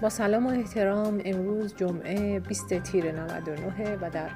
[0.00, 4.30] با سلام و احترام امروز جمعه 20 تیر 99 و در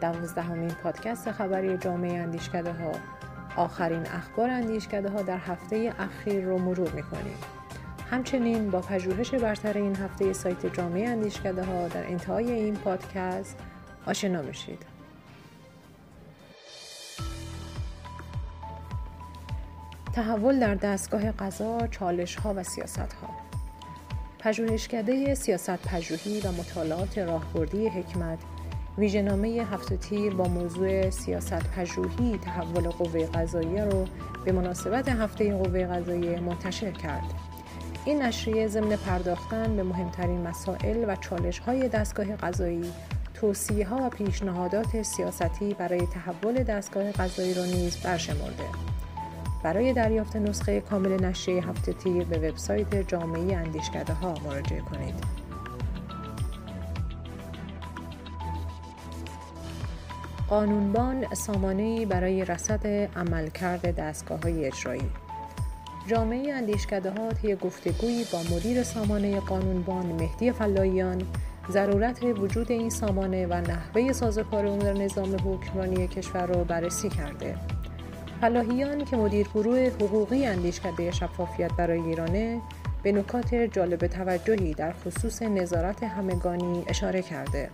[0.00, 2.92] دوازدهمین پادکست خبری جامعه اندیشکده ها
[3.56, 7.36] آخرین اخبار اندیشکده ها در هفته اخیر رو مرور می‌کنیم.
[8.10, 13.56] همچنین با پژوهش برتر این هفته سایت جامعه اندیشکده ها در انتهای این پادکست
[14.06, 14.82] آشنا میشید.
[20.12, 23.53] تحول در دستگاه قضا، چالش ها و سیاست ها
[24.44, 28.38] پژوهشکده سیاست پژوهی و مطالعات راهبردی حکمت
[28.98, 34.04] ویژهنامه هفت تیر با موضوع سیاست پژوهی تحول قوه قضاییه رو
[34.44, 37.34] به مناسبت هفته قوه قضاییه منتشر کرد.
[38.04, 42.92] این نشریه ضمن پرداختن به مهمترین مسائل و چالش های دستگاه قضایی
[43.34, 48.93] توصیه ها و پیشنهادات سیاستی برای تحول دستگاه قضایی را نیز برشمرده.
[49.64, 55.14] برای دریافت نسخه کامل نشریه هفته تیر به وبسایت جامعه اندیشکده ها مراجعه کنید.
[60.48, 65.10] قانونبان سامانه برای رصد عملکرد دستگاه های اجرایی
[66.06, 71.22] جامعه اندیشکده ها طی گفتگویی با مدیر سامانه قانونبان مهدی فلاییان
[71.70, 77.56] ضرورت وجود این سامانه و نحوه سازوکار در نظام حکمرانی کشور را بررسی کرده
[78.44, 82.60] فلاحیان که مدیر گروه حقوقی اندیشکده شفافیت برای ایرانه
[83.02, 87.70] به نکات جالب توجهی در خصوص نظارت همگانی اشاره کرده.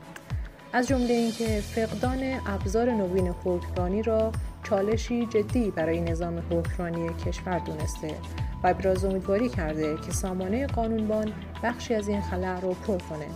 [0.73, 8.15] از جمله اینکه فقدان ابزار نوین حکمرانی را چالشی جدی برای نظام حکمرانی کشور دونسته
[8.65, 13.27] و ابراز امیدواری کرده که سامانه قانونبان بخشی از این خلع را پر کنه.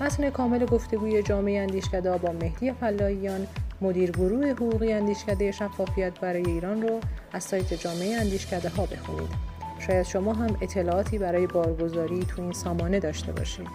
[0.00, 3.46] متن کامل گفتگوی جامعه اندیشکده با مهدی فلاحیان
[3.80, 7.00] مدیر گروه حقوقی اندیشکده شفافیت برای ایران رو
[7.32, 9.30] از سایت جامعه اندیشکده ها بخونید.
[9.78, 13.68] شاید شما هم اطلاعاتی برای بارگذاری تو این سامانه داشته باشید.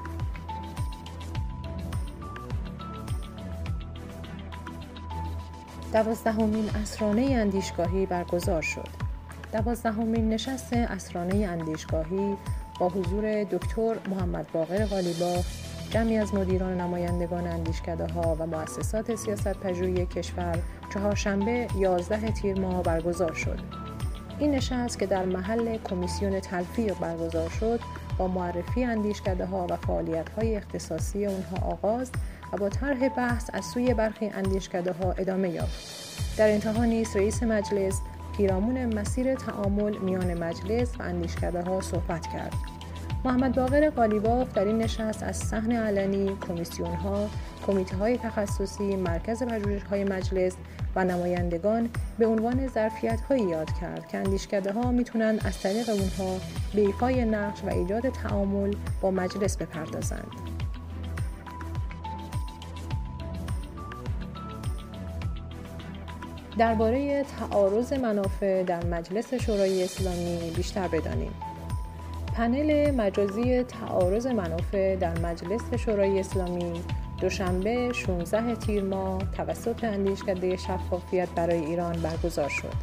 [5.93, 8.89] دوازدهمین اسرانه اندیشگاهی برگزار شد.
[9.53, 12.37] دوازدهمین نشست اسرانه اندیشگاهی
[12.79, 19.53] با حضور دکتر محمد باقر غالیباف جمعی از مدیران نمایندگان اندیشکده ها و مؤسسات سیاست
[19.53, 20.59] پژوهی کشور
[20.94, 23.59] چهارشنبه 11 تیر ماه برگزار شد.
[24.40, 27.79] این نشست که در محل کمیسیون تلفیق برگزار شد
[28.18, 32.12] با معرفی اندیشکده ها و فعالیت های اختصاصی اونها آغاز
[32.53, 36.38] و با طرح بحث از سوی برخی اندیشکده ها ادامه یافت.
[36.38, 38.02] در انتها نیز رئیس مجلس
[38.38, 42.74] پیرامون مسیر تعامل میان مجلس و اندیشکده ها صحبت کرد.
[43.25, 47.29] محمد باقر قالیباف در این نشست از صحن علنی کمیسیون ها،
[47.67, 50.55] کمیته های تخصصی، مرکز پژوهش های مجلس
[50.95, 56.39] و نمایندگان به عنوان ظرفیت هایی یاد کرد که اندیشکده ها می‌تونن از طریق اونها
[56.75, 60.31] به ایفای نقش و ایجاد تعامل با مجلس بپردازند.
[66.57, 71.31] درباره تعارض منافع در مجلس شورای اسلامی بیشتر بدانیم.
[72.35, 76.84] پنل مجازی تعارض منافع در مجلس شورای اسلامی
[77.22, 82.73] دوشنبه 16 تیر ماه توسط اندیشکده شفافیت برای ایران برگزار شد.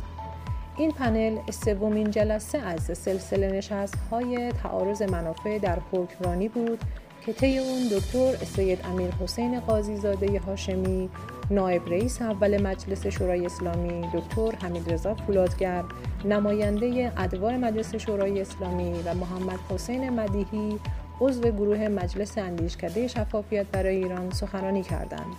[0.76, 6.78] این پنل سومین جلسه از سلسله نشست های تعارض منافع در حکمرانی بود
[7.26, 11.10] که طی اون دکتر سید امیر حسین قاضی زاده هاشمی
[11.50, 15.84] نایب رئیس اول مجلس شورای اسلامی دکتر حمیدرضا فولادگر
[16.24, 20.78] نماینده ادوار مجلس شورای اسلامی و محمد حسین مدیحی
[21.20, 25.36] عضو گروه مجلس اندیشکده شفافیت برای ایران سخنرانی کردند.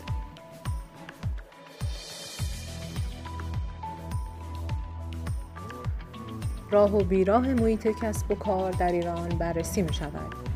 [6.71, 10.52] راه و بیراه محیط کسب و کار در ایران بررسی می شود.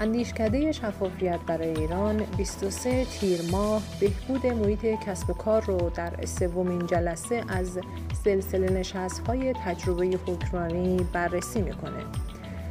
[0.00, 6.86] اندیشکده شفافیت برای ایران 23 تیر ماه بهبود محیط کسب و کار رو در سومین
[6.86, 7.78] جلسه از
[8.24, 12.04] سلسله نشست های تجربه حکمرانی بررسی می‌کنه.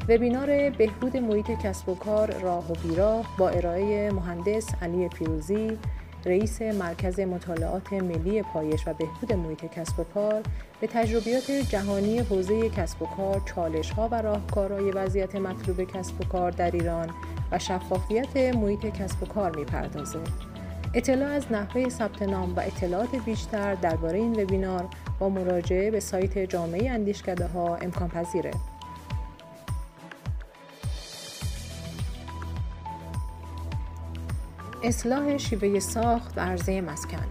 [0.09, 5.77] وبینار بهبود محیط کسب و کار راه و بیراه با ارائه مهندس علی پیروزی
[6.25, 10.43] رئیس مرکز مطالعات ملی پایش و بهبود محیط کسب و کار
[10.81, 16.23] به تجربیات جهانی حوزه کسب و کار، چالش ها و راهکارهای وضعیت مطلوب کسب و
[16.23, 17.09] کار در ایران
[17.51, 20.19] و شفافیت محیط کسب و کار می‌پردازه.
[20.93, 24.85] اطلاع از نحوه ثبت نام و اطلاعات بیشتر درباره این وبینار
[25.19, 28.51] با مراجعه به سایت جامعه اندیشکده ها امکان پذیره.
[34.87, 37.25] اصلاح شیوه ساخت و عرضه مسکن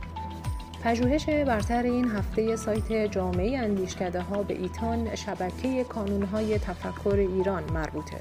[0.84, 8.16] پژوهش برتر این هفته سایت جامعه اندیشکده ها به ایتان شبکه کانونهای تفکر ایران مربوطه.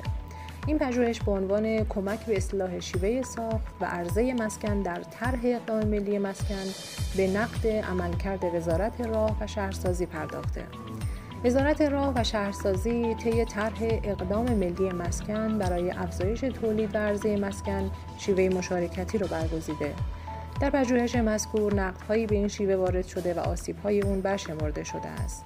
[0.67, 5.87] این پژوهش به عنوان کمک به اصلاح شیوه ساخت و عرضه مسکن در طرح اقدام
[5.87, 6.65] ملی مسکن
[7.17, 10.63] به نقد عملکرد وزارت راه و شهرسازی پرداخته.
[11.45, 17.91] وزارت راه و شهرسازی طی طرح اقدام ملی مسکن برای افزایش تولید و عرضه مسکن
[18.17, 19.93] شیوه مشارکتی را برگزیده.
[20.61, 25.45] در پژوهش مذکور نقدهایی به این شیوه وارد شده و آسیبهای اون برشمرده شده است.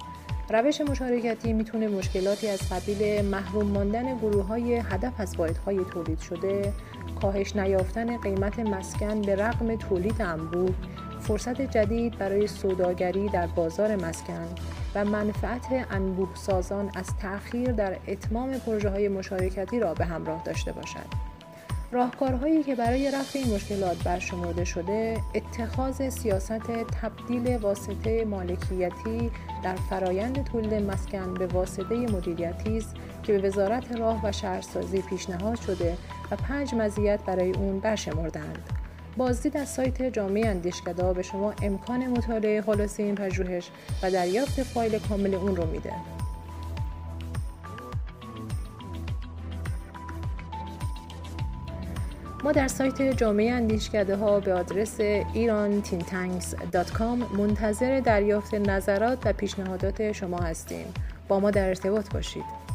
[0.49, 6.73] روش مشارکتی می‌تونه مشکلاتی از قبیل محروم ماندن گروه های هدف از واحدهای تولید شده،
[7.21, 10.75] کاهش نیافتن قیمت مسکن به رغم تولید انبوه،
[11.19, 14.47] فرصت جدید برای سوداگری در بازار مسکن
[14.95, 20.71] و منفعت انبوه سازان از تأخیر در اتمام پروژه های مشارکتی را به همراه داشته
[20.71, 21.29] باشد.
[21.91, 26.61] راهکارهایی که برای رفع این مشکلات برشمرده شده اتخاذ سیاست
[27.01, 29.31] تبدیل واسطه مالکیتی
[29.63, 35.59] در فرایند تولید مسکن به واسطه مدیریتی است که به وزارت راه و شهرسازی پیشنهاد
[35.59, 35.97] شده
[36.31, 38.78] و پنج مزیت برای اون برشمردند
[39.19, 43.69] بازدید از سایت جامعه اندیشکده به شما امکان مطالعه خلاصه این پژوهش
[44.03, 45.93] و دریافت فایل کامل اون رو میده
[52.43, 54.97] ما در سایت جامعه اندیشکده ها به آدرس
[55.33, 60.85] irantintanks.com منتظر دریافت نظرات و پیشنهادات شما هستیم.
[61.27, 62.68] با ما در ارتباط باشید.